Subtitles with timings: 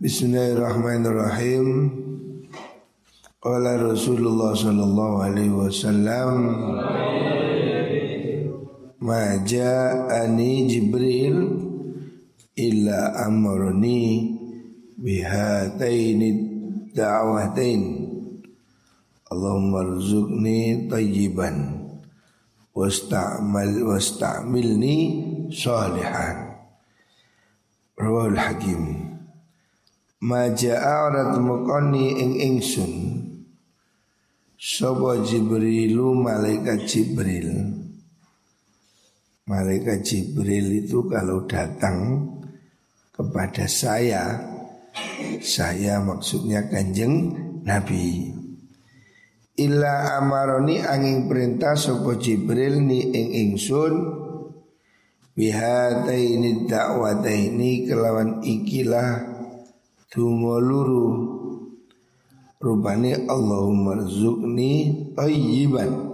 [0.00, 1.92] Bismillahirrahmanirrahim.
[3.36, 6.56] Qala Rasulullah sallallahu alaihi wasallam
[8.96, 11.36] Ma ja'ani Jibril
[12.56, 14.40] illa amrani
[14.96, 16.48] bihataini
[16.96, 17.82] da'watain
[19.28, 21.76] Allahumma rzuqni tayyiban
[22.72, 24.96] wasta'mal wasta'milni
[25.52, 26.56] salihan.
[28.00, 28.99] Rawal Hakim
[30.20, 32.92] Maja'a ora temukoni ing ingsun.
[34.60, 37.48] Sopo Jibrilu malaikat Jibril?
[39.48, 42.28] Malaikat Jibril itu kalau datang
[43.16, 44.44] kepada saya
[45.40, 47.32] Saya maksudnya kanjeng
[47.64, 48.28] Nabi.
[49.56, 54.20] Illa amaroni angin perintah Sopo Jibril ni ing ingsun.
[55.32, 59.39] Bihataini dakwataini kelawan ikilah
[60.10, 61.06] Tungoluru
[62.58, 66.10] Rupani Allahumma rizukni tayyiban.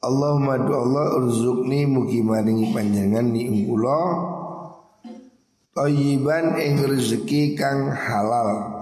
[0.00, 4.00] Allahumma Allah urzukni mugi maringi panjangan ni ungkula
[5.76, 8.72] Tayyiban ing rezeki kang halal.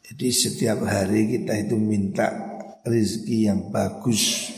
[0.00, 2.32] Jadi setiap hari kita itu minta
[2.88, 4.50] rezeki yang bagus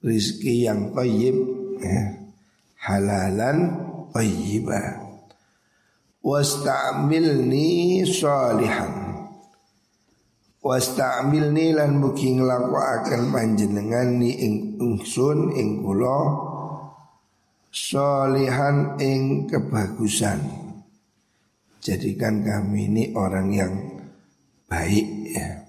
[0.00, 1.36] Rezeki yang tayyib
[1.82, 2.30] ya.
[2.80, 3.58] Halalan
[4.16, 5.09] tayyibah
[6.20, 9.00] Wasta'amilni salihan
[10.60, 16.20] Wasta'milni lan mugi nglakokaken panjenengan ni ing ingsun ing kula
[17.72, 20.36] solihan ing kebagusan.
[21.80, 23.72] Jadikan kami ini orang yang
[24.68, 25.64] baik ya.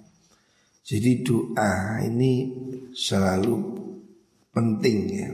[0.84, 2.52] Jadi doa ini
[2.92, 3.56] selalu
[4.52, 5.32] penting ya.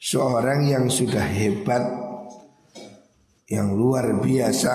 [0.00, 2.05] Seorang yang sudah hebat
[3.46, 4.74] yang luar biasa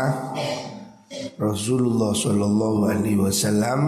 [1.36, 3.82] Rasulullah Shallallahu Alaihi Wasallam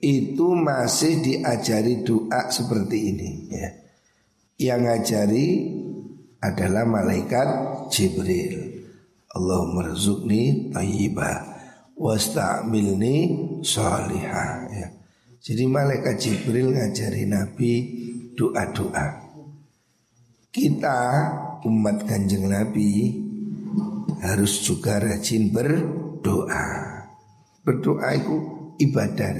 [0.00, 3.68] itu masih diajari doa seperti ini ya.
[4.60, 5.48] Yang ngajari
[6.40, 7.48] adalah malaikat
[7.92, 8.80] Jibril.
[9.30, 11.36] Allahumma rizukni tayyibah
[11.98, 13.16] wasta'milni
[13.60, 14.88] salihah ya.
[15.40, 17.72] Jadi malaikat Jibril ngajari Nabi
[18.36, 19.29] doa-doa.
[20.50, 20.98] Kita
[21.62, 23.14] umat kanjeng Nabi
[24.18, 26.66] harus juga rajin berdoa.
[27.62, 28.36] Berdoa itu
[28.82, 29.30] ibadah.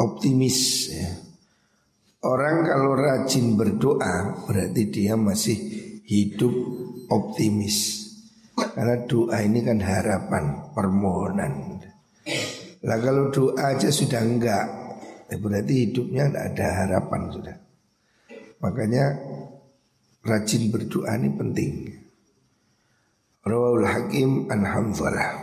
[0.00, 1.08] Optimis ya.
[2.24, 5.58] Orang kalau rajin berdoa berarti dia masih
[6.08, 6.56] hidup
[7.12, 8.08] optimis.
[8.56, 11.76] Karena doa ini kan harapan, permohonan.
[12.88, 14.64] Lah kalau doa aja sudah enggak,
[15.28, 17.56] ya berarti hidupnya tidak ada harapan sudah.
[18.64, 19.12] Makanya
[20.24, 21.72] rajin berdoa ini penting.
[23.44, 25.36] Rawul Hakim an Hamzalah.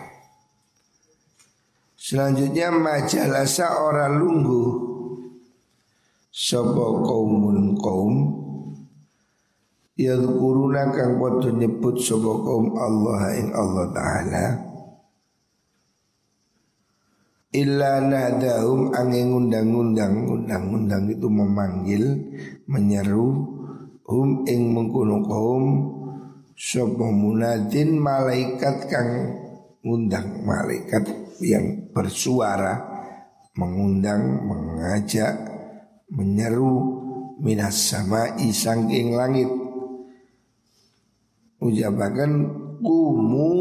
[1.94, 4.66] Selanjutnya majalasa orang lunggu
[6.31, 8.16] Sopo kaumun kaum
[10.00, 14.46] Yadkuruna kang podo nyebut sopo kaum Allah ing Allah Ta'ala
[17.51, 22.03] Illa nadahum angin undang-undang Undang-undang itu memanggil
[22.63, 23.28] Menyeru
[24.07, 25.66] Hum ing mengkuno kaum
[26.56, 29.09] Sopo munadin malaikat kang
[29.81, 31.09] ngundang malaikat
[31.41, 32.91] yang bersuara
[33.56, 35.35] mengundang, mengajak,
[36.12, 37.01] menyeru
[37.44, 39.50] minas sama isangking langit.
[41.62, 42.31] Ujabakan
[42.81, 43.53] kumu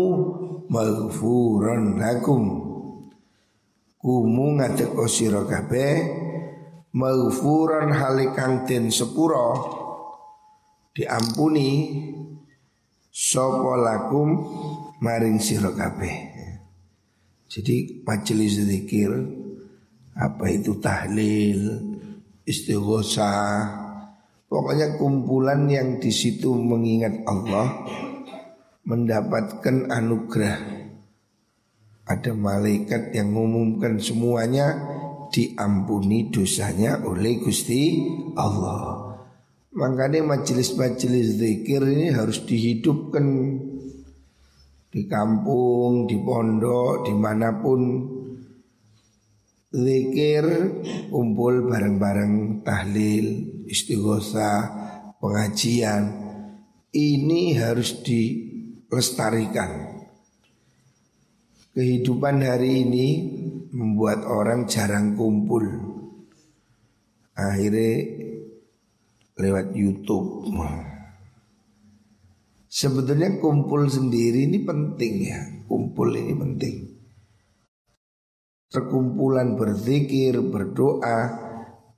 [0.71, 2.70] maghfuran lakum.
[4.01, 5.95] Kumu ngadek osiro kabeh
[6.97, 9.53] maghfuran halikang den sepuro
[10.97, 11.69] diampuni
[13.11, 14.29] Sopo lakum
[15.03, 16.15] maring sira kabeh.
[17.51, 19.11] Jadi majelis zikir
[20.15, 21.91] apa itu tahlil,
[22.47, 23.67] istighosah,
[24.47, 27.83] pokoknya kumpulan yang di situ mengingat Allah
[28.87, 30.80] mendapatkan anugerah.
[32.11, 34.75] Ada malaikat yang mengumumkan semuanya
[35.31, 38.03] diampuni dosanya oleh Gusti
[38.35, 39.15] Allah.
[39.71, 43.27] Makanya majelis-majelis zikir ini harus dihidupkan
[44.91, 47.81] di kampung, di pondok, di mana pun
[49.71, 50.43] zikir
[51.15, 53.27] kumpul bareng-bareng tahlil,
[53.71, 54.67] istighosa,
[55.23, 56.11] pengajian
[56.91, 59.90] ini harus dilestarikan.
[61.71, 63.09] Kehidupan hari ini
[63.71, 65.63] membuat orang jarang kumpul.
[67.39, 68.11] Akhirnya
[69.39, 70.51] lewat YouTube.
[72.71, 76.75] Sebetulnya kumpul sendiri ini penting ya Kumpul ini penting
[78.71, 81.19] Perkumpulan berzikir, berdoa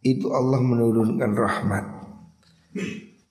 [0.01, 1.85] Itu Allah menurunkan rahmat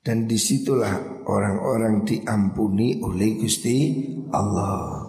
[0.05, 5.00] Dan di situlah orang-orang diampuni oleh Gusti Allah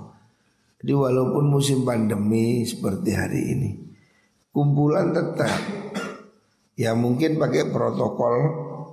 [0.83, 3.71] Jadi walaupun musim pandemi seperti hari ini
[4.53, 5.57] Kumpulan tetap.
[6.77, 8.37] Ya mungkin pakai protokol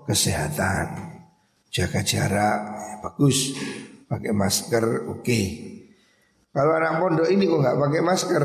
[0.08, 1.20] kesehatan.
[1.68, 3.60] Jaga jarak ya bagus.
[4.08, 5.20] Pakai masker oke.
[5.20, 5.46] Okay.
[6.56, 8.44] Kalau anak pondok ini kok nggak pakai masker?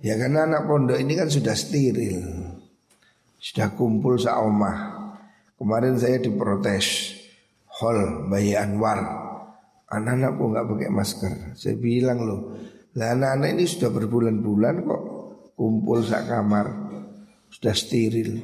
[0.00, 2.24] Ya karena anak pondok ini kan sudah steril.
[3.36, 4.96] Sudah kumpul seomah.
[5.60, 7.12] Kemarin saya diprotes
[7.76, 9.27] Hall Bayi Anwar
[9.88, 11.32] Anak-anak kok nggak pakai masker.
[11.56, 12.52] Saya bilang loh
[13.00, 15.02] Lah anak-anak ini sudah berbulan-bulan kok
[15.56, 16.66] Kumpul sak kamar
[17.48, 18.36] Sudah steril.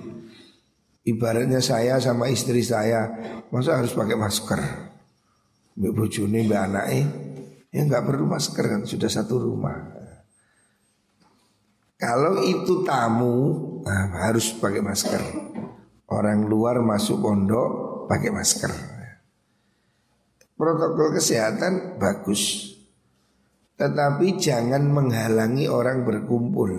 [1.05, 3.13] Ibaratnya saya sama istri saya
[3.53, 4.61] Masa harus pakai masker?
[5.77, 7.03] Mbak bojone, mbak anaknya
[7.69, 9.77] Ya nggak perlu masker kan Sudah satu rumah.
[12.01, 13.37] Kalau itu tamu
[13.85, 15.21] nah, Harus pakai masker.
[16.09, 18.94] Orang luar masuk pondok Pakai masker
[20.55, 22.75] Protokol kesehatan bagus
[23.75, 26.71] Tetapi jangan menghalangi orang berkumpul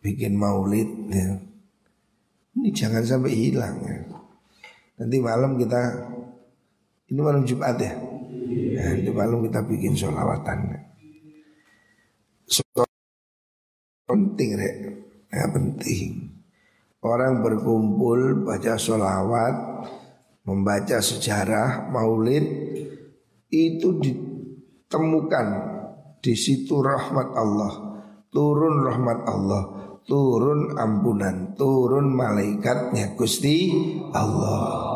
[0.00, 1.46] Bikin maulid ya
[2.56, 4.00] ini jangan sampai hilang ya.
[4.96, 5.80] Nanti malam kita
[7.12, 7.92] ini malam Jumat ya.
[8.48, 10.72] ya nanti malam kita bikin sholawatan.
[12.48, 12.64] So,
[14.08, 14.76] penting rek,
[15.28, 16.32] ya penting.
[17.04, 19.54] Orang berkumpul baca sholawat,
[20.46, 22.46] membaca sejarah maulid
[23.50, 25.46] itu ditemukan
[26.22, 27.72] di situ rahmat Allah,
[28.30, 29.76] turun rahmat Allah
[30.06, 33.74] turun ampunan, turun malaikatnya Gusti
[34.14, 34.94] Allah.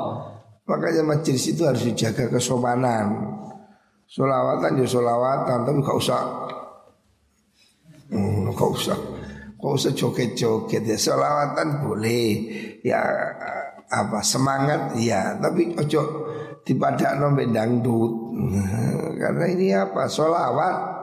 [0.70, 3.34] Makanya majelis itu harus dijaga kesopanan.
[4.06, 6.22] Solawatan ya solawatan, tapi gak usah,
[8.10, 8.98] hmm, gak usah,
[9.58, 10.98] gak usah joget-joget ya.
[10.98, 12.30] Solawatan boleh,
[12.82, 13.02] ya
[13.90, 16.02] apa semangat ya, tapi ojo
[16.64, 18.12] dipadak nombek dangdut.
[19.20, 20.06] Karena ini apa?
[20.06, 21.00] Solawat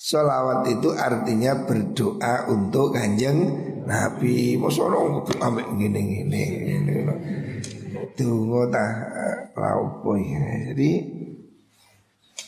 [0.00, 3.52] Solawat itu artinya berdoa untuk kanjeng
[3.84, 4.56] Nabi.
[4.56, 6.44] Kudu ambek gini gini.
[8.16, 8.92] Tunggu tak
[9.52, 10.72] laupo ya.
[10.72, 10.90] Jadi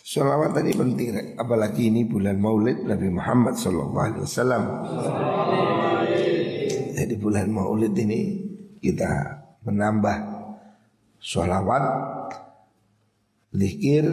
[0.00, 4.62] Solawat tadi penting Apalagi ini bulan maulid Nabi Muhammad Sallallahu Alaihi Wasallam
[6.92, 8.20] Jadi bulan maulid ini
[8.76, 10.18] Kita menambah
[11.22, 11.84] Solawat
[13.52, 14.04] Zikir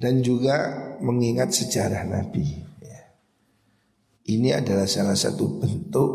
[0.00, 0.56] Dan juga
[1.04, 2.66] mengingat sejarah Nabi
[4.26, 6.10] ini adalah salah satu bentuk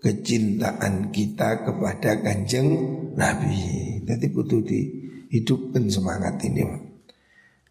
[0.00, 2.68] kecintaan kita kepada kanjeng
[3.12, 3.56] Nabi.
[4.08, 6.64] Jadi kudu dihidupkan semangat ini.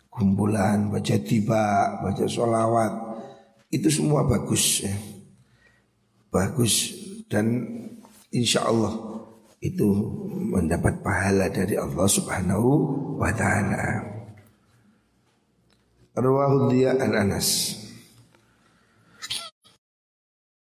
[0.05, 2.93] Kumpulan, baca tiba, baca sholawat.
[3.73, 4.93] Itu semua bagus ya.
[6.29, 6.93] Bagus
[7.25, 7.65] dan
[8.29, 9.10] insya Allah
[9.61, 9.89] itu
[10.49, 12.69] mendapat pahala dari Allah Subhanahu
[13.21, 14.09] wa taala.
[16.17, 17.77] Rawahu an Anas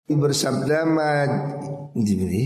[0.06, 1.26] bersabda ma
[1.98, 2.46] diberi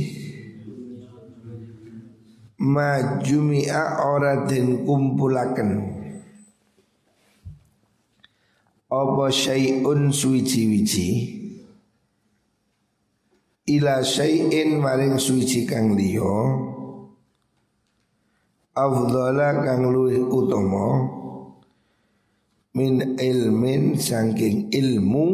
[2.63, 5.99] ma jumi'a ora den kumpulaken.
[8.89, 11.38] Apa syai'un suwiji-wiji
[13.69, 16.39] ila syai'in maring suwiji kang liya
[18.73, 21.05] afdhala kang luwih utama
[22.73, 25.27] min ilmin saking ilmu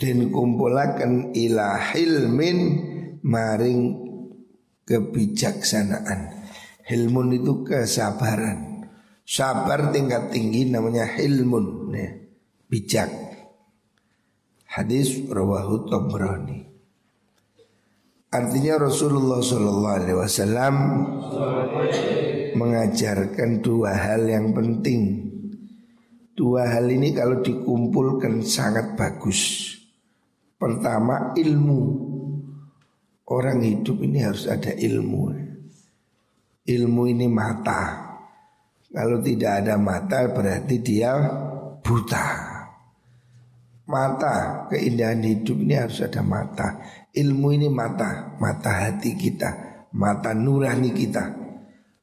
[0.00, 2.58] dan kumpulaken ila hilmin
[3.20, 4.00] maring
[4.88, 6.40] kebijaksanaan.
[6.88, 8.88] Hilmun itu kesabaran.
[9.22, 12.10] Sabar tingkat tinggi namanya hilmun, ya.
[12.66, 13.10] bijak.
[14.66, 16.69] Hadis rawahu Tabrani.
[18.30, 20.74] Artinya Rasulullah Shallallahu Alaihi Wasallam
[22.54, 25.26] mengajarkan dua hal yang penting.
[26.38, 29.74] Dua hal ini kalau dikumpulkan sangat bagus.
[30.54, 32.06] Pertama ilmu.
[33.26, 35.34] Orang hidup ini harus ada ilmu.
[36.70, 38.14] Ilmu ini mata.
[38.94, 41.18] Kalau tidak ada mata berarti dia
[41.82, 42.26] buta.
[43.90, 46.78] Mata keindahan hidup ini harus ada mata
[47.10, 49.50] Ilmu ini mata Mata hati kita
[49.94, 51.24] Mata nurani kita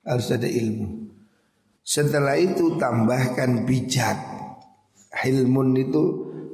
[0.03, 1.07] Harus ada ilmu
[1.83, 4.17] Setelah itu tambahkan bijak
[5.23, 6.03] Hilmun itu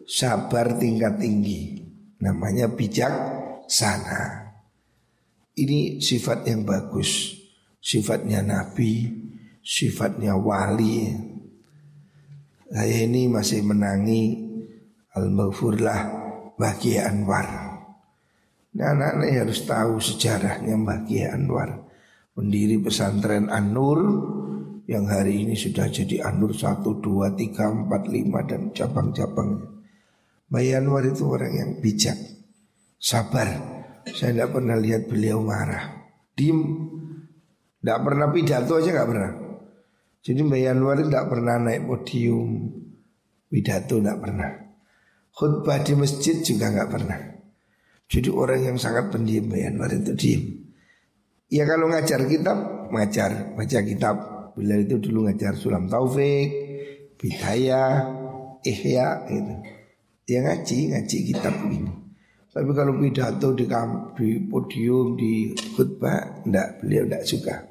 [0.05, 1.83] sabar tingkat tinggi
[2.23, 3.11] Namanya bijak
[3.67, 4.53] sana.
[5.53, 7.35] Ini sifat yang bagus.
[7.83, 9.11] Sifatnya Nabi,
[9.59, 11.11] sifatnya wali.
[12.73, 14.39] Saya ini masih menangi
[15.13, 16.01] al-maghfurlah
[16.57, 17.72] bagi Anwar.
[18.73, 21.85] Nah, anak-anak harus tahu sejarahnya Bagi Anwar.
[22.33, 24.01] Pendiri pesantren An-Nur
[24.89, 29.69] yang hari ini sudah jadi An-Nur 1, 2, 3, 4, 5 dan cabang-cabangnya.
[30.49, 32.17] Mbak Anwar itu orang yang bijak,
[32.97, 33.49] sabar.
[34.09, 36.13] Saya tidak pernah lihat beliau marah.
[36.33, 36.61] Diem,
[37.81, 39.33] tidak pernah pidato aja nggak pernah.
[40.23, 42.49] Jadi Mbak Yanwar tidak pernah naik podium
[43.51, 44.51] pidato tidak pernah.
[45.35, 47.32] Khutbah di masjid juga nggak pernah.
[48.09, 50.43] Jadi orang yang sangat pendiam Mbak Yanwar itu diem.
[51.53, 52.57] Ya kalau ngajar kitab,
[52.89, 54.15] ngajar baca kitab.
[54.53, 56.49] Bila itu dulu ngajar Sulam Taufik,
[57.17, 58.05] Bidaya,
[58.61, 59.53] Ihya itu.
[60.29, 62.03] Ya ngaji, ngaji kitab ini.
[62.53, 63.65] Tapi kalau pidato di,
[64.13, 67.65] di podium, di khutbah, enggak, beliau enggak suka.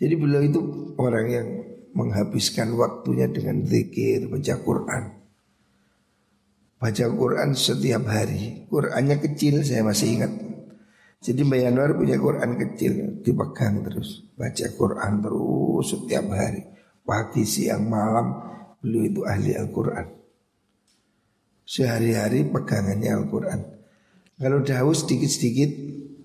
[0.00, 0.60] Jadi beliau itu
[0.96, 1.48] orang yang
[1.92, 5.21] menghabiskan waktunya dengan zikir, baca Quran.
[6.82, 8.66] Baca Quran setiap hari.
[8.66, 10.32] Qurannya kecil, saya masih ingat.
[11.22, 14.26] Jadi Mbak Yanwar punya Quran kecil, dipegang terus.
[14.34, 16.66] Baca Quran terus setiap hari.
[17.06, 18.34] Pagi, siang, malam,
[18.82, 20.06] beliau itu ahli Al-Quran.
[21.62, 23.60] Sehari-hari pegangannya Al-Quran.
[24.42, 25.70] Kalau daus sedikit-sedikit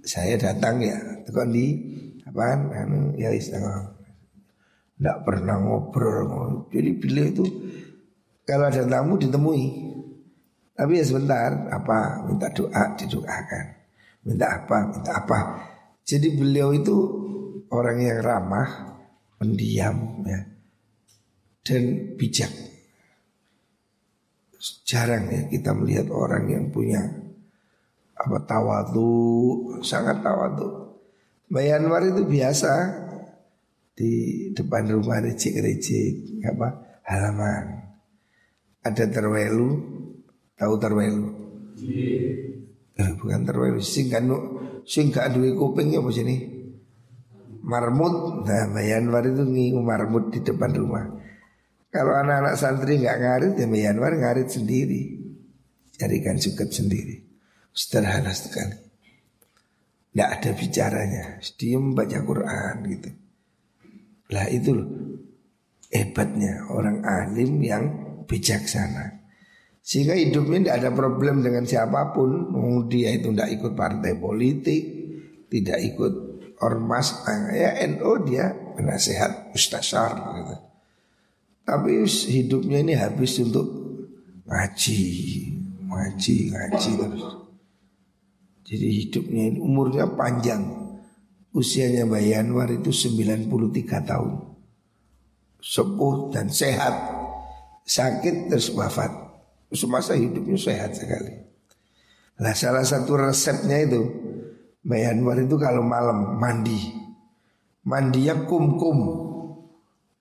[0.02, 1.78] saya datang ya, tekan di
[2.26, 3.94] apa anu ya istilah
[4.98, 6.66] tidak pernah ngobrol.
[6.74, 7.46] Jadi beliau itu
[8.42, 9.97] kalau ada tamu ditemui.
[10.78, 13.66] Tapi ya sebentar, apa minta doa didoakan.
[14.30, 15.40] Minta apa, minta apa.
[16.06, 16.96] Jadi beliau itu
[17.74, 18.70] orang yang ramah,
[19.42, 20.40] pendiam ya.
[21.66, 22.54] Dan bijak.
[24.86, 27.02] Jarang ya kita melihat orang yang punya
[28.18, 29.14] apa tawadu
[29.86, 30.98] sangat tawadu
[31.54, 32.74] Mbak Yanwar itu biasa
[33.94, 34.12] di
[34.58, 37.88] depan rumah recik-recik apa halaman
[38.82, 39.97] ada terwelu
[40.58, 41.28] tahu terwelu
[42.98, 44.26] eh, bukan terwelu sing kan
[44.84, 46.36] sing gak duwe kuping apa sini
[47.62, 51.06] marmut nah Mbak Yanwar itu ngingu marmut di depan rumah
[51.94, 55.22] kalau anak-anak santri nggak ngarit ya Mbak Yanwar ngarit sendiri
[55.96, 57.28] carikan suket sendiri
[57.78, 58.74] Sederhana sekali.
[60.10, 61.24] Tidak ada bicaranya.
[61.62, 63.10] Diem baca Quran gitu.
[64.34, 64.90] Lah itu loh
[65.94, 67.84] hebatnya orang alim yang
[68.26, 69.17] bijaksana.
[69.88, 72.51] Sehingga hidupnya tidak ada problem dengan siapa pun.
[72.91, 74.84] Dia itu tidak ikut partai politik,
[75.48, 76.13] tidak ikut
[76.60, 77.24] ormas.
[77.24, 80.56] Nah, ya NO dia penasehat ustasyar gitu.
[81.63, 83.63] Tapi hidupnya ini habis untuk
[84.44, 85.03] ngaji,
[85.88, 87.24] ngaji, ngaji terus.
[88.67, 90.67] Jadi hidupnya ini umurnya panjang.
[91.56, 93.48] Usianya Mbak Yanwar itu 93
[94.03, 94.34] tahun.
[95.63, 96.91] Sepuh dan sehat.
[97.88, 99.27] Sakit terus wafat.
[99.72, 101.34] Semasa hidupnya sehat sekali.
[102.40, 104.02] Nah salah satu resepnya itu
[104.88, 106.96] Mbak Yanwar itu kalau malam mandi.
[107.88, 109.28] Mandinya kum-kum.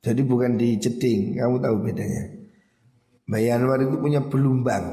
[0.03, 2.25] Jadi bukan di ceding, kamu tahu bedanya.
[3.27, 4.85] Mbak Yanwar itu punya belumbang.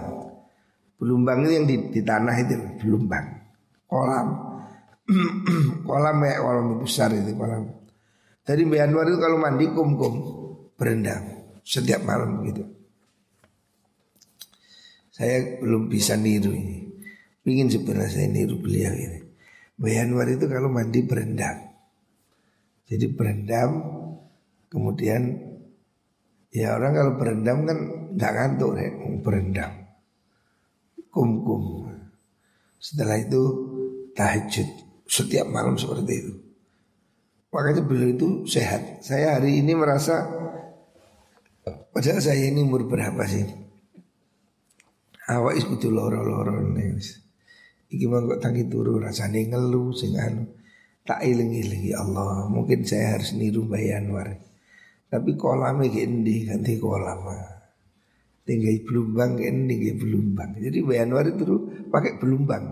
[0.98, 3.44] Belumbang itu yang di, di tanah itu belumbang
[3.94, 4.28] kolam
[5.88, 7.70] kolam ya kolam besar itu kolam
[8.44, 10.14] jadi Mbak Anwar itu kalau mandi kum-kum
[10.76, 11.22] berendam
[11.62, 12.66] setiap malam gitu
[15.14, 16.90] saya belum bisa niru ini.
[17.46, 19.20] Ingin sebenarnya saya niru beliau ini.
[19.78, 21.58] Mbak Anwar itu kalau mandi berendam.
[22.90, 23.72] Jadi berendam
[24.74, 25.38] kemudian
[26.50, 27.78] ya orang kalau berendam kan
[28.18, 28.90] nggak ngantuk ya
[29.22, 29.72] berendam.
[31.14, 31.94] Kum-kum
[32.82, 33.42] setelah itu
[34.18, 34.70] tahajud.
[35.06, 36.34] Setiap malam seperti itu.
[37.54, 39.06] Makanya beliau itu sehat.
[39.06, 40.26] Saya hari ini merasa
[41.94, 43.63] padahal saya ini umur berapa sih?
[45.24, 47.00] Awak itu loro-loro nih.
[47.94, 50.44] Iki kok tangi turu rasane ngeluh sing anu.
[51.04, 54.40] Tak iling-iling ya Allah, mungkin saya harus niru Mbak Anwar.
[55.12, 57.28] Tapi kolamnya kayak endi ganti kolam.
[58.48, 60.50] Tinggal belumbang kayak endi belumbang.
[60.64, 61.44] Jadi Mbak Anwar itu
[61.92, 62.64] pakai belumbang.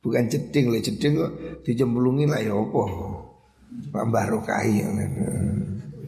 [0.00, 1.32] Bukan jeding lah jeding kok
[1.64, 2.84] dijemplungi lah ya apa.
[3.92, 4.96] Pak Barokai yang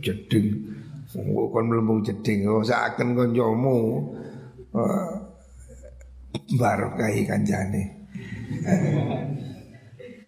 [0.01, 0.47] jeding.
[1.13, 3.77] Kon melembung jeding kok seakan kancamu.
[6.33, 7.83] Barokai kancane.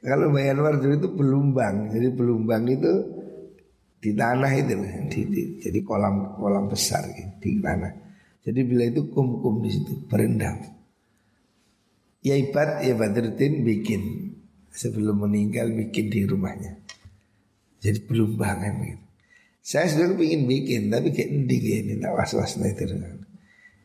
[0.05, 2.93] Kalau bayan wardu itu belumbang, jadi belumbang itu
[4.05, 4.77] di tanah itu,
[5.09, 7.93] di, di, jadi kolam kolam besar gitu, di tanah.
[8.45, 10.61] Jadi bila itu kum-kum di situ berendam.
[12.21, 14.03] Ya ibad ya Badruddin bikin
[14.69, 16.85] sebelum meninggal bikin di rumahnya.
[17.81, 19.05] Jadi belum banget gitu.
[19.65, 22.85] Saya sudah kepingin bikin tapi kayak endi ini tak was-was itu.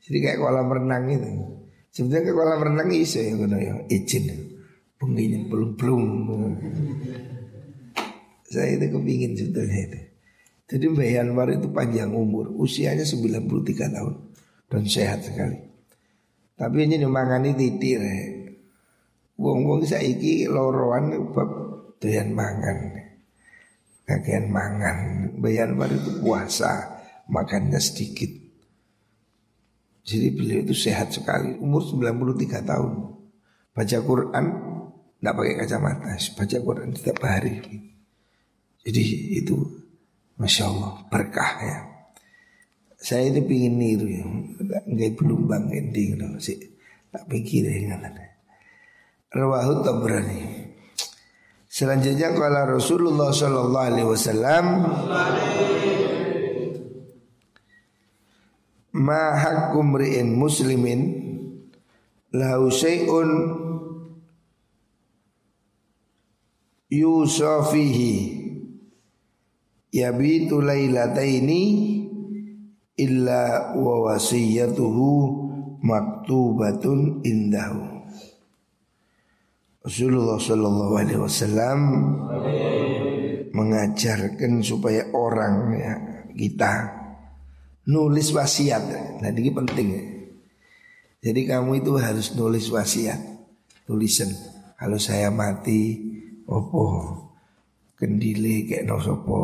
[0.04, 1.59] Jadi kayak kolam renang itu.
[1.90, 4.26] Sebenarnya ke kolam renang iso ya ngono ya izin.
[5.00, 6.04] Pengin belum-belum.
[8.50, 10.00] Saya itu kepingin sebetulnya itu.
[10.70, 14.14] Jadi Mbak Yanwar itu panjang umur, usianya 93 tahun
[14.70, 15.58] dan sehat sekali.
[16.54, 18.04] Tapi ini mangani titir.
[19.40, 21.50] Wong-wong saiki loroan bab
[21.98, 22.78] doyan mangan.
[24.04, 24.98] Kagian mangan.
[25.40, 28.49] Mbak Yanwar itu puasa, makannya sedikit.
[30.10, 32.92] Jadi beliau itu sehat sekali, umur 93 tahun.
[33.78, 34.46] Baca Quran
[35.22, 37.62] tidak pakai kacamata, baca Quran setiap hari.
[38.90, 39.04] Jadi
[39.38, 39.56] itu
[40.40, 41.78] Masya Allah berkah ya
[42.96, 44.24] Saya itu pingin niru ya
[44.88, 46.40] Nggak belumbang ending no.
[46.40, 46.56] sih
[47.12, 48.00] Tak pikir ya
[49.36, 50.72] Rawahu Tabrani
[51.70, 54.66] Selanjutnya kalau Rasulullah Sallallahu Alaihi Wasallam
[58.94, 61.02] Ma hakkum ri'in muslimin
[62.34, 63.30] Lahu syai'un
[66.90, 68.14] Yusafihi
[69.94, 71.62] yabitu lailataini
[72.98, 75.10] illa wa wasiyatuhu
[75.86, 77.86] maktubatun indahu.
[79.86, 81.80] Rasulullah Shallallahu Alaihi Wasallam
[83.56, 85.94] mengajarkan supaya orang ya,
[86.36, 86.99] kita
[87.90, 88.84] nulis wasiat.
[89.20, 89.90] Nah ini penting.
[91.20, 93.20] Jadi kamu itu harus nulis wasiat,
[93.84, 94.30] tulisan.
[94.80, 96.00] Kalau saya mati,
[96.48, 97.18] opo
[98.00, 99.42] kendile kayak no sopo.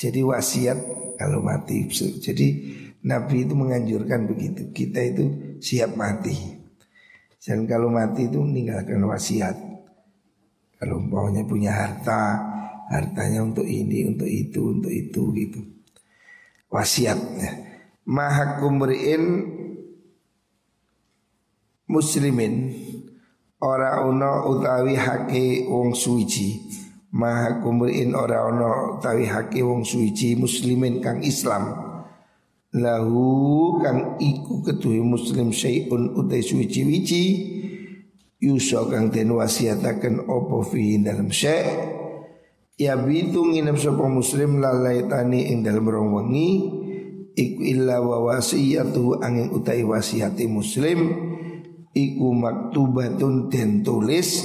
[0.00, 0.78] Jadi wasiat
[1.20, 1.84] kalau mati.
[2.22, 2.46] Jadi
[3.04, 4.72] Nabi itu menganjurkan begitu.
[4.72, 6.32] Kita itu siap mati.
[7.44, 9.52] Dan kalau mati itu meninggalkan wasiat.
[10.80, 12.40] Kalau maunya punya harta,
[12.88, 15.60] hartanya untuk ini, untuk itu, untuk itu gitu.
[16.74, 17.50] Wasiatnya.
[18.10, 19.46] Maha kumriin
[21.86, 22.74] muslimin.
[23.62, 26.58] Ora ono utawi hake wong suci.
[27.14, 31.70] Maha kumriin ora ono utawi hake wong suci muslimin kang Islam.
[32.74, 37.22] Lahu kang iku ketuhi muslim syai'un utai suci wici.
[38.42, 41.93] Yuso kang den wasiataken opo fi dalam syai'
[42.74, 46.50] Ya bitu nginep sapa muslim lalaitani ing rong wengi
[47.38, 50.98] iku illa wa wasiyatu angin utai wasiati muslim
[51.94, 54.42] iku maktubatun den tulis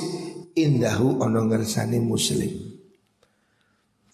[0.53, 2.53] indahu ono ngersani muslim.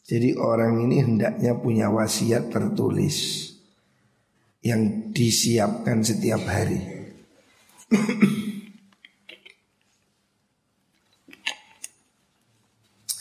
[0.06, 3.52] Jadi orang ini hendaknya punya wasiat tertulis
[4.64, 6.80] yang disiapkan setiap hari.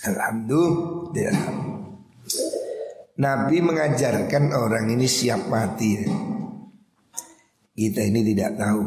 [0.05, 1.49] Alhamdulillah.
[3.15, 6.05] Nabi mengajarkan orang ini siap mati.
[7.73, 8.83] Kita ini tidak tahu.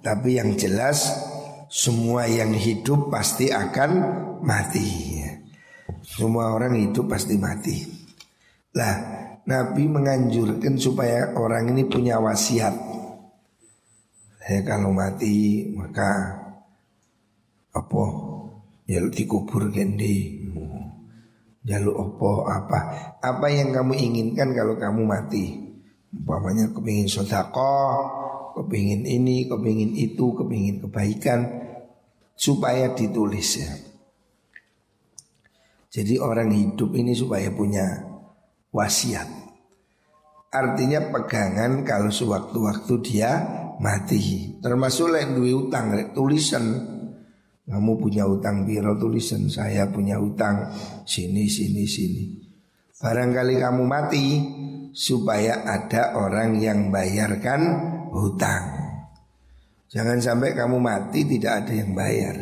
[0.00, 1.12] Tapi yang jelas
[1.68, 3.90] semua yang hidup pasti akan
[4.40, 5.20] mati.
[6.00, 7.84] Semua orang hidup pasti mati.
[8.74, 8.94] Lah,
[9.44, 12.72] Nabi menganjurkan supaya orang ini punya wasiat.
[14.40, 16.38] Saya kalau mati maka
[17.76, 18.29] apa?
[18.90, 20.42] Ya dikubur gendi.
[21.62, 23.14] Jaluk opo apa?
[23.22, 25.70] Apa yang kamu inginkan kalau kamu mati?
[26.10, 27.78] Umpamanya kepingin sodako,
[28.58, 31.46] kepingin ini, kepingin itu, kepingin kebaikan
[32.34, 33.70] supaya ditulis ya.
[35.94, 37.86] Jadi orang hidup ini supaya punya
[38.74, 39.26] wasiat.
[40.50, 43.30] Artinya pegangan kalau sewaktu-waktu dia
[43.78, 44.58] mati.
[44.58, 46.98] Termasuk lain duit utang, tulisan.
[47.70, 50.74] Kamu punya utang biro tulisan, saya punya utang
[51.06, 52.24] sini sini sini.
[52.98, 54.26] Barangkali kamu mati
[54.90, 57.62] supaya ada orang yang bayarkan
[58.10, 58.64] hutang.
[59.86, 62.36] Jangan sampai kamu mati tidak ada yang bayar.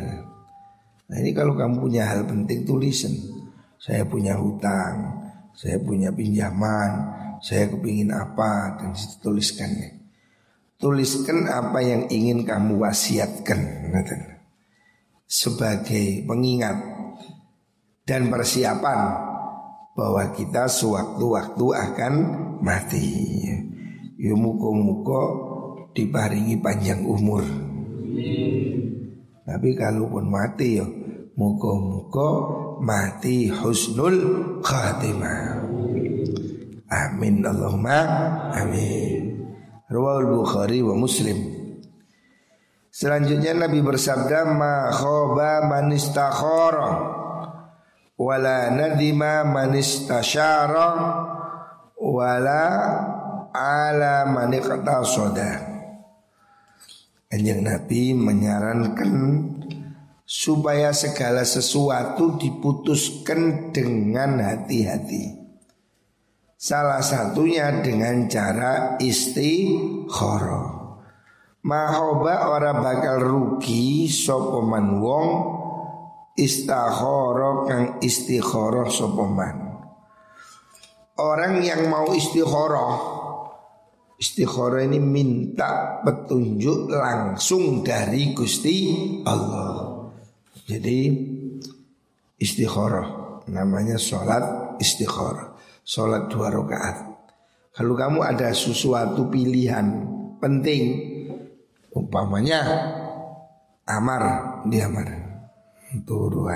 [1.13, 3.13] Nah ini kalau kamu punya hal penting tulisan.
[3.79, 6.91] Saya punya hutang, saya punya pinjaman,
[7.45, 8.91] saya kepingin apa dan
[9.23, 9.95] tuliskannya.
[10.81, 13.93] Tuliskan apa yang ingin kamu wasiatkan
[15.29, 16.81] sebagai pengingat
[18.09, 19.01] dan persiapan
[19.93, 22.15] bahwa kita sewaktu-waktu akan
[22.65, 23.45] mati.
[24.19, 25.23] Ya muka-muka
[25.93, 27.45] diparingi panjang umur.
[29.45, 30.87] Tapi kalaupun mati ya
[31.37, 32.29] muka-muka
[32.81, 34.17] mati husnul
[34.65, 35.61] khatimah.
[36.89, 38.01] Amin Allahumma
[38.57, 39.37] amin.
[39.93, 41.58] Rawal Bukhari wa Muslim.
[42.99, 47.15] Selanjutnya Nabi bersabda ma khoba man istakhara.
[48.19, 50.91] wala nadima manistasyara
[51.95, 52.65] wala
[53.55, 55.53] ala manikata soda.
[57.31, 59.15] Kanjeng Nabi menyarankan
[60.27, 65.39] supaya segala sesuatu diputuskan dengan hati-hati.
[66.59, 70.78] Salah satunya dengan cara istikharah.
[71.67, 75.29] Mahoba ora bakal rugi sopoman wong
[76.39, 79.57] istakhara kang istikharah sopoman.
[81.19, 83.19] Orang yang mau istikharah
[84.19, 88.77] Istikharah ini minta petunjuk langsung dari Gusti
[89.23, 90.11] Allah.
[90.67, 91.07] Jadi
[92.35, 95.55] istikharah namanya sholat istikharah.
[95.87, 96.97] Sholat dua rakaat.
[97.71, 99.87] Kalau kamu ada sesuatu pilihan
[100.43, 100.83] penting,
[101.99, 102.61] umpamanya
[103.89, 104.23] amar
[104.69, 105.09] diamar
[106.07, 106.47] turu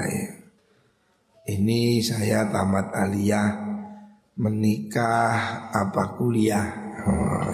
[1.43, 3.49] Ini saya tamat aliyah
[4.39, 6.67] menikah apa kuliah?
[7.03, 7.51] Oh,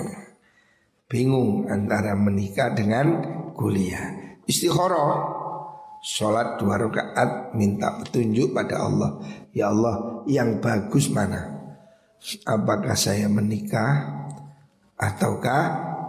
[1.08, 3.24] Bingung antara menikah dengan
[3.56, 4.36] kuliah.
[4.44, 5.40] Istikharah
[5.98, 9.18] Sholat dua rakaat minta petunjuk pada Allah.
[9.50, 11.58] Ya Allah yang bagus mana?
[12.46, 14.06] Apakah saya menikah
[14.94, 15.62] Ataukah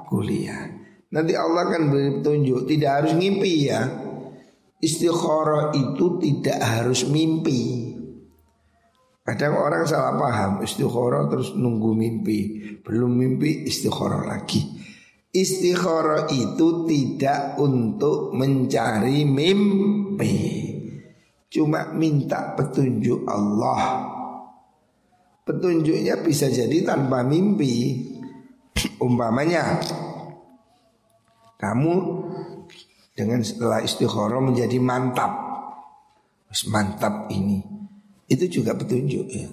[0.10, 0.79] kuliah
[1.10, 3.82] Nanti Allah akan beri petunjuk Tidak harus ngimpi ya
[4.78, 7.90] Istikharah itu tidak harus mimpi
[9.30, 12.40] Kadang orang salah paham istikharah terus nunggu mimpi,
[12.82, 14.66] belum mimpi istikharah lagi.
[15.30, 20.34] Istikharah itu tidak untuk mencari mimpi.
[21.46, 24.10] Cuma minta petunjuk Allah.
[25.46, 28.02] Petunjuknya bisa jadi tanpa mimpi.
[28.98, 29.78] Umpamanya
[31.60, 31.94] kamu
[33.14, 35.52] dengan setelah istikharah menjadi mantap.
[36.72, 37.62] Mantap ini
[38.32, 39.50] itu juga petunjuk ya.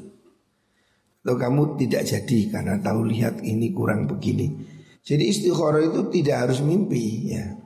[1.27, 4.55] Kalau kamu tidak jadi karena tahu lihat ini kurang begini.
[5.03, 7.59] Jadi istikharah itu tidak harus mimpi ya.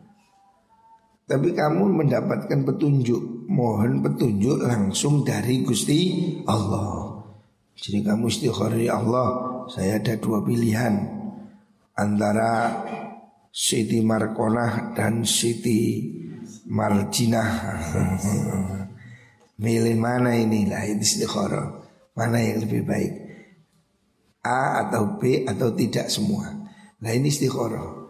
[1.28, 6.00] Tapi kamu mendapatkan petunjuk, mohon petunjuk langsung dari Gusti
[6.48, 7.22] Allah.
[7.76, 9.28] Jadi kamu istikharah ya Allah,
[9.68, 10.96] saya ada dua pilihan
[11.94, 12.82] antara
[13.50, 16.06] Siti Markonah dan Siti
[16.70, 17.50] Marjinah.
[19.62, 20.70] Milih mana ini?
[20.70, 21.68] Lah istikharah
[22.14, 23.12] Mana yang lebih baik?
[24.40, 26.48] A atau B atau tidak semua?
[27.02, 28.06] Nah ini istikharah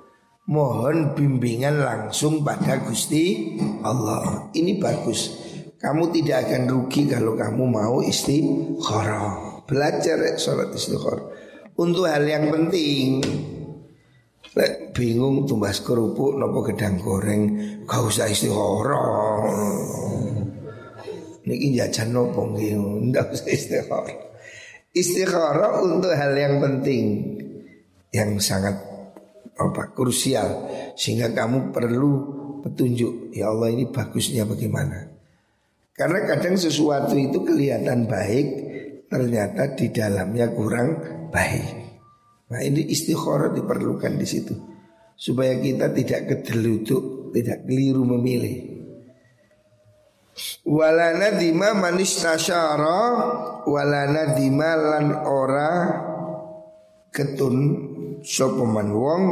[0.46, 4.50] Mohon bimbingan langsung pada Gusti Allah.
[4.53, 5.40] Ini bagus.
[5.81, 11.33] Kamu tidak akan rugi kalau kamu mau istikharah Belajar sholat istikharah
[11.81, 13.24] Untuk hal yang penting
[14.51, 17.55] Lek bingung tumbas kerupuk nopo gedang goreng
[17.87, 19.47] Gak usah istikharah
[21.41, 22.77] Niki jajan nopo nggih,
[23.11, 24.17] ndak usah istikharah.
[24.93, 27.05] Istikharah untuk hal yang penting
[28.15, 28.77] yang sangat
[29.57, 32.13] apa krusial sehingga kamu perlu
[32.63, 35.11] petunjuk ya Allah ini bagusnya bagaimana.
[35.97, 38.47] Karena kadang sesuatu itu kelihatan baik
[39.11, 40.89] ternyata di dalamnya kurang
[41.35, 41.89] baik.
[42.51, 44.55] Nah ini istikharah diperlukan di situ.
[45.15, 48.71] Supaya kita tidak kedeluduk, tidak keliru memilih.
[50.65, 53.01] Wala nadima manis tasyara
[53.67, 55.73] Wala nadima lan ora
[57.11, 57.57] Ketun
[58.23, 59.23] Sopeman wong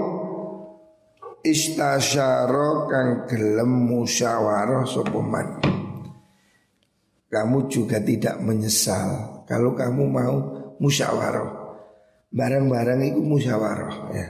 [1.39, 5.63] Istasyara kang gelem musyawarah sopeman
[7.31, 10.37] Kamu juga tidak menyesal Kalau kamu mau
[10.83, 11.58] musyawarah
[12.29, 14.27] Barang-barang itu musyawarah ya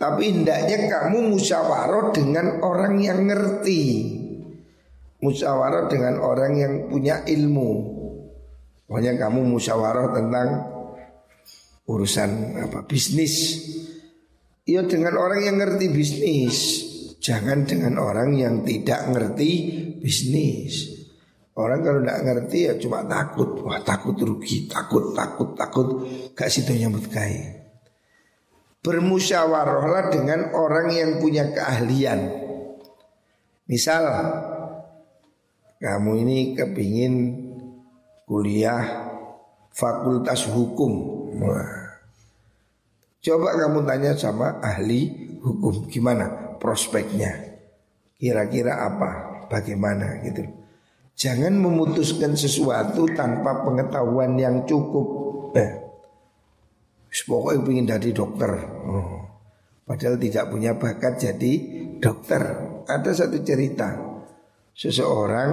[0.00, 3.82] Tapi hendaknya kamu musyawarah dengan orang yang ngerti
[5.22, 7.70] musyawarah dengan orang yang punya ilmu.
[8.90, 10.48] Pokoknya kamu musyawarah tentang
[11.86, 12.30] urusan
[12.68, 13.62] apa bisnis.
[14.66, 16.56] Ya dengan orang yang ngerti bisnis.
[17.22, 19.50] Jangan dengan orang yang tidak ngerti
[20.02, 21.01] bisnis.
[21.52, 23.60] Orang kalau tidak ngerti ya cuma takut.
[23.60, 25.86] Wah takut rugi, takut, takut, takut.
[26.32, 27.60] Gak situ nyambut kai.
[28.80, 32.40] Bermusyawarahlah dengan orang yang punya keahlian.
[33.68, 34.02] Misal
[35.76, 37.14] kamu ini kepingin
[38.24, 39.12] kuliah
[39.76, 40.92] fakultas hukum.
[41.36, 42.00] Wah.
[43.22, 47.60] Coba kamu tanya sama ahli hukum gimana prospeknya.
[48.16, 49.10] Kira-kira apa,
[49.52, 50.61] bagaimana gitu.
[51.18, 55.06] Jangan memutuskan sesuatu tanpa pengetahuan yang cukup.
[55.54, 55.70] Eh,
[57.28, 58.50] pokoknya ingin jadi dokter.
[58.88, 59.20] Oh.
[59.84, 61.52] Padahal tidak punya bakat jadi
[62.00, 62.42] dokter.
[62.88, 64.12] Ada satu cerita
[64.72, 65.50] Seseorang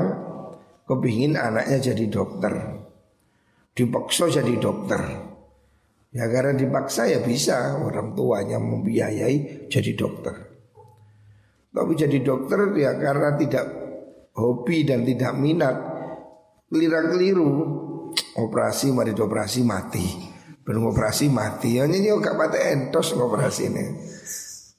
[0.88, 2.54] kepingin anaknya jadi dokter.
[3.76, 5.02] Dipaksa jadi dokter.
[6.10, 10.34] Ya karena dipaksa ya bisa orang tuanya membiayai jadi dokter.
[11.70, 13.66] Tapi jadi dokter ya karena tidak
[14.36, 15.76] hobi dan tidak minat,
[16.70, 17.52] keliru-keliru,
[18.38, 20.08] operasi mari operasi mati.
[20.66, 23.86] Belum operasi mati, hanya ini gak entos operasi ini.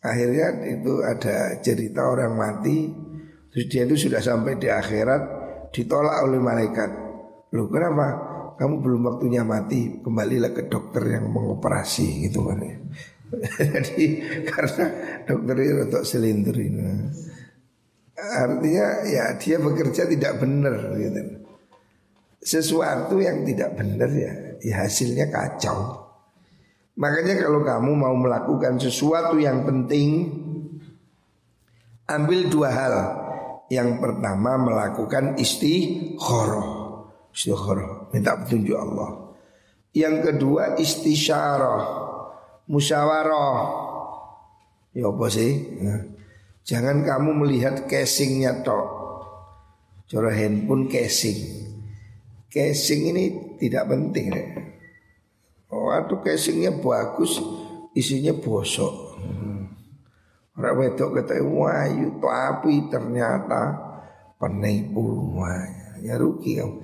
[0.01, 2.89] Akhirnya itu ada cerita orang mati,
[3.51, 5.23] terus dia itu sudah sampai di akhirat
[5.75, 6.91] ditolak oleh malaikat.
[7.51, 8.31] Loh kenapa?
[8.61, 12.77] kamu belum waktunya mati, kembalilah ke dokter yang mengoperasi gitu kan ya.
[13.73, 14.05] Jadi
[14.45, 14.85] karena
[15.25, 17.09] dokter itu untuk selintir ini.
[18.21, 21.21] Artinya ya dia bekerja tidak benar gitu.
[22.41, 24.33] Sesuatu yang tidak benar ya,
[24.65, 26.09] ya hasilnya kacau.
[27.01, 30.37] Makanya kalau kamu mau melakukan sesuatu yang penting
[32.11, 32.95] Ambil dua hal
[33.71, 36.81] Yang pertama melakukan istikharah
[37.31, 39.31] Istikharah, minta petunjuk Allah.
[39.95, 41.83] Yang kedua istisyarah,
[42.67, 43.59] musyawarah.
[44.91, 45.51] Ya apa sih?
[45.79, 46.10] Nah,
[46.71, 48.87] jangan kamu melihat casingnya tok.
[50.07, 51.67] Cara handphone casing.
[52.47, 53.25] Casing ini
[53.59, 54.45] tidak penting ya.
[55.75, 57.43] Oh, aduh casingnya bagus,
[57.95, 59.19] isinya bosok.
[60.55, 63.81] Orang wedok kata wayu tapi ternyata
[64.37, 65.63] penipu wah
[66.03, 66.75] ya rugi kamu.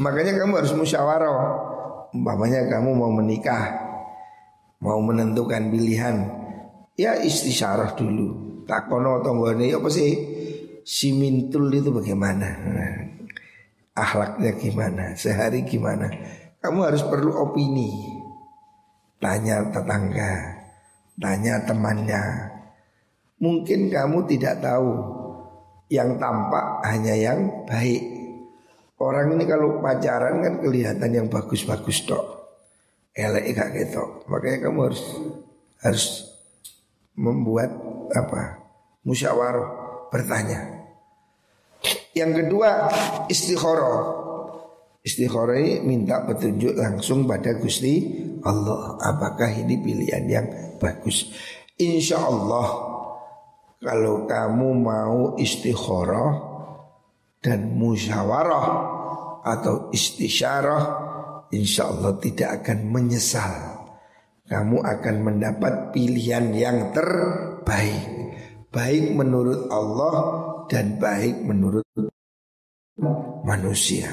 [0.00, 1.72] Makanya kamu harus musyawarah.
[2.14, 3.74] Umpamanya kamu mau menikah,
[4.78, 6.30] mau menentukan pilihan,
[6.94, 8.53] ya istisyarah dulu.
[8.64, 10.12] Takono tonggone apa sih?
[10.84, 12.48] Si mintul itu bagaimana?
[12.60, 12.94] Nah,
[13.96, 15.04] akhlaknya gimana?
[15.16, 16.08] Sehari gimana?
[16.60, 17.92] Kamu harus perlu opini.
[19.20, 20.32] Tanya tetangga,
[21.16, 22.24] tanya temannya.
[23.40, 24.92] Mungkin kamu tidak tahu
[25.88, 28.02] yang tampak hanya yang baik.
[29.00, 32.24] Orang ini kalau pacaran kan kelihatan yang bagus-bagus dok.
[33.14, 34.26] Elek gak gitu.
[34.26, 35.02] Makanya kamu harus
[35.84, 36.06] harus
[37.14, 37.70] membuat
[38.12, 38.60] apa?
[39.04, 39.68] Musyawarah
[40.12, 40.84] bertanya.
[42.14, 42.88] Yang kedua
[43.28, 44.22] istikharah.
[45.04, 48.96] Istikharah ini minta petunjuk langsung pada Gusti Allah.
[49.04, 50.46] Apakah ini pilihan yang
[50.80, 51.28] bagus?
[51.76, 52.66] Insya Allah
[53.84, 56.54] kalau kamu mau istikharah
[57.44, 58.66] dan musyawarah
[59.44, 60.82] atau istisyarah
[61.52, 63.73] insya Allah tidak akan menyesal.
[64.44, 68.04] Kamu akan mendapat pilihan yang terbaik.
[68.68, 70.16] Baik menurut Allah
[70.68, 71.86] dan baik menurut
[73.46, 74.10] manusia.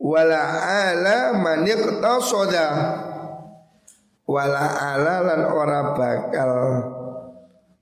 [0.00, 1.66] Wala ala man
[2.22, 2.68] soda
[4.26, 6.50] Wala ala lan ora bakal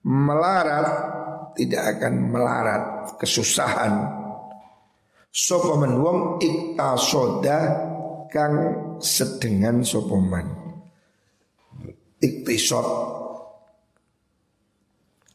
[0.04, 0.88] melarat
[1.56, 2.82] tidak akan melarat
[3.16, 3.94] kesusahan.
[5.32, 7.58] Sopo men wong iktasoda
[8.28, 8.56] kang
[9.00, 10.63] sedengan sopo man.
[12.24, 12.88] Iktisod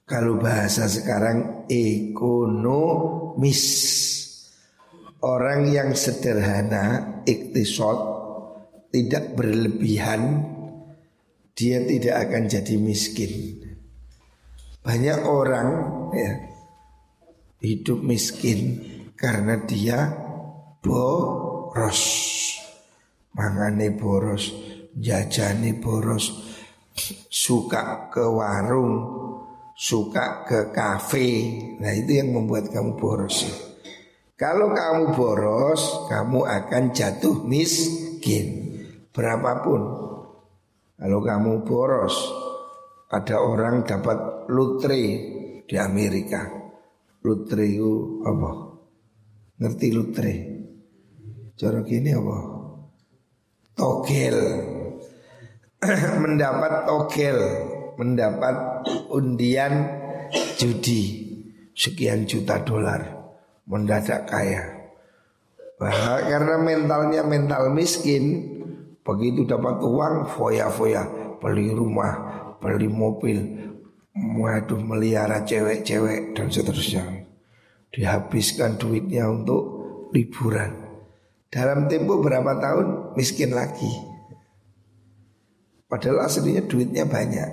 [0.09, 3.61] kalau bahasa sekarang ekonomis.
[5.19, 8.17] Orang yang sederhana iktisod
[8.89, 10.47] Tidak berlebihan
[11.53, 13.61] Dia tidak akan jadi miskin.
[14.81, 15.67] Banyak orang
[16.15, 16.31] ya
[17.61, 18.79] hidup miskin
[19.19, 20.07] karena dia
[20.79, 22.01] boros.
[23.35, 24.55] Mangane boros,
[24.95, 26.31] jajane boros,
[27.29, 28.93] suka ke warung,
[29.79, 31.29] suka ke kafe.
[31.79, 33.47] Nah, itu yang membuat kamu boros.
[34.39, 38.75] Kalau kamu boros, kamu akan jatuh miskin.
[39.11, 39.81] Berapapun.
[40.99, 42.15] Kalau kamu boros,
[43.11, 45.03] ada orang dapat lotre
[45.67, 46.47] di Amerika.
[47.23, 48.51] Lutre itu apa?
[49.59, 50.33] Ngerti lutre?
[51.59, 52.37] Cara gini apa?
[53.75, 54.39] Togel
[56.23, 57.39] Mendapat togel
[57.99, 58.55] Mendapat
[59.11, 59.73] undian
[60.55, 61.27] judi.
[61.75, 63.01] Sekian juta dolar.
[63.67, 64.91] Mendadak kaya.
[65.79, 68.55] Bah, Karena mentalnya mental miskin
[68.99, 71.07] Begitu dapat uang Foya-foya
[71.39, 72.13] Beli rumah
[72.59, 73.39] Beli mobil
[74.19, 77.23] Waduh melihara cewek-cewek dan seterusnya.
[77.93, 79.63] Dihabiskan duitnya untuk
[80.11, 80.75] liburan.
[81.47, 84.08] Dalam tempo berapa tahun miskin lagi
[85.89, 87.49] Padahal aslinya duitnya banyak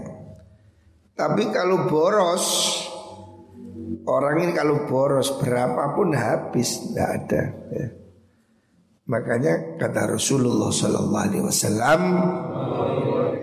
[1.16, 2.44] Tapi kalau boros
[4.06, 7.88] Orang ini kalau boros berapapun habis Tidak ada ya.
[9.06, 12.02] Makanya kata Rasulullah Wasallam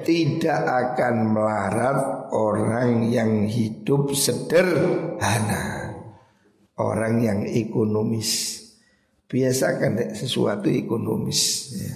[0.03, 1.99] tidak akan melarat
[2.36, 5.95] orang yang hidup sederhana,
[6.75, 8.60] orang yang ekonomis.
[9.32, 11.95] Biasakan sesuatu ekonomis ya.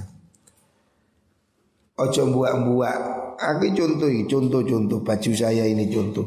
[1.97, 4.99] Ojo buak-buak Aku contoh contoh-contoh.
[5.05, 6.25] Baju saya ini contoh.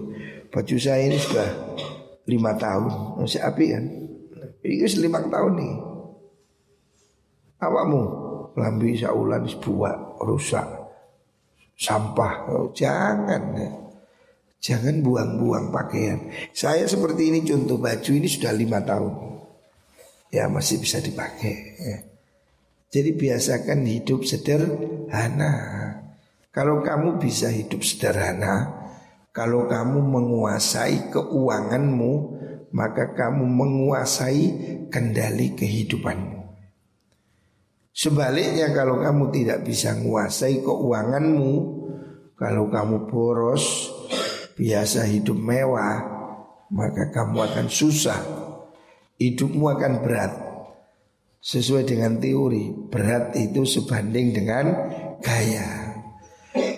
[0.50, 1.50] Baju saya ini sudah
[2.30, 3.18] lima tahun.
[3.18, 3.84] Masih api kan?
[4.62, 5.74] Ini lima tahun nih.
[7.60, 8.02] Awakmu
[8.54, 10.66] Lambi saulan buat rusak.
[11.74, 12.34] Sampah.
[12.50, 13.70] Oh, Jangan ya.
[14.60, 16.30] Jangan buang-buang pakaian.
[16.52, 17.80] Saya seperti ini contoh.
[17.80, 19.12] Baju ini sudah lima tahun.
[20.30, 21.54] Ya masih bisa dipakai.
[21.80, 22.09] Ya.
[22.90, 25.52] Jadi biasakan hidup sederhana.
[26.50, 28.66] Kalau kamu bisa hidup sederhana,
[29.30, 32.12] kalau kamu menguasai keuanganmu,
[32.74, 34.42] maka kamu menguasai
[34.90, 36.42] kendali kehidupanmu.
[37.94, 41.52] Sebaliknya kalau kamu tidak bisa menguasai keuanganmu,
[42.34, 43.86] kalau kamu boros,
[44.58, 45.98] biasa hidup mewah,
[46.74, 48.18] maka kamu akan susah
[49.20, 50.49] hidupmu akan berat.
[51.40, 54.92] Sesuai dengan teori, berat itu sebanding dengan
[55.24, 55.96] gaya.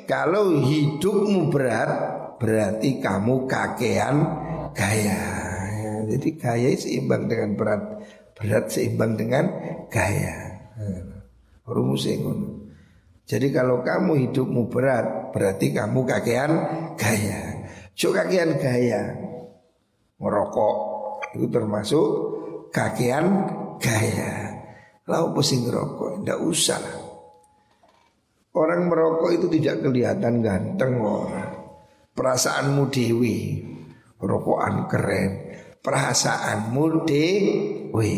[0.07, 1.91] Kalau hidupmu berat,
[2.39, 4.17] berarti kamu kakean
[4.71, 5.23] gaya.
[6.07, 7.83] Jadi gaya seimbang dengan berat,
[8.39, 9.51] berat seimbang dengan
[9.91, 10.63] gaya.
[11.67, 12.23] Rumusnya
[13.27, 16.51] Jadi kalau kamu hidupmu berat, berarti kamu kakean
[16.95, 17.67] gaya.
[17.99, 19.11] Cuk kakean gaya,
[20.23, 20.77] merokok
[21.35, 22.07] itu termasuk
[22.71, 23.27] kakean
[23.83, 24.52] gaya.
[25.03, 26.79] Lau pusing rokok, ndak usah.
[28.55, 31.51] Orang merokok itu tidak kelihatan ganteng orang.
[32.15, 33.59] Perasaanmu dewi,
[34.23, 35.31] rokokan keren.
[35.83, 38.15] Perasaanmu dewi.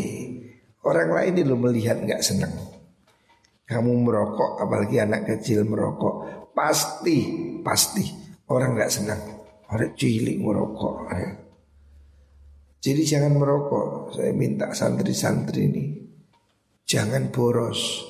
[0.85, 2.53] Orang lain itu melihat nggak seneng.
[3.65, 7.25] Kamu merokok, apalagi anak kecil merokok, pasti,
[7.65, 8.05] pasti
[8.53, 9.21] orang nggak senang.
[9.65, 11.09] Orang cilik merokok.
[11.09, 11.29] Ya.
[12.85, 14.13] Jadi jangan merokok.
[14.13, 16.04] Saya minta santri-santri ini
[16.85, 18.05] jangan boros.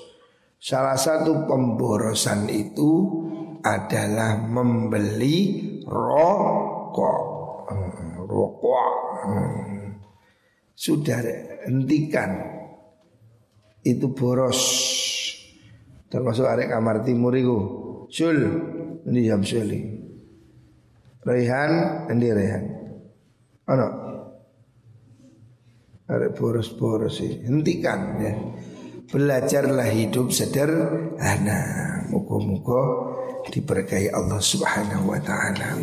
[0.60, 3.24] Salah satu pemborosan itu
[3.64, 7.22] adalah membeli rokok.
[7.72, 8.92] Hmm, rokok.
[9.26, 9.98] Hmm.
[10.76, 11.24] Sudah
[11.66, 12.32] hentikan.
[13.86, 14.60] Itu boros.
[16.10, 17.58] Termasuk arek kamar timur itu.
[18.10, 18.38] Sul,
[19.10, 19.82] ini jam suli.
[21.26, 22.64] Rehan, ini Rehan.
[23.66, 24.05] Ono,
[26.06, 27.42] ada boros-boros sih.
[27.46, 28.34] Hentikan ya.
[29.10, 31.62] Belajarlah hidup sederhana.
[32.10, 32.82] Muka-muka
[33.50, 35.78] diberkahi Allah Subhanahu wa taala.